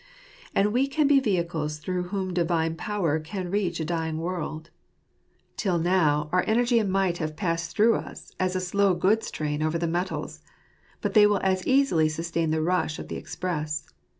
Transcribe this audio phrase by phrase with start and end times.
[0.55, 4.71] And we can be vehicles through whom Divine power can reach a dying world.
[5.57, 9.29] Till now our own energy and might have passed through us as a slow goods
[9.29, 10.41] train over the metals;
[11.01, 13.83] but they will as easily sustain the rush of the express.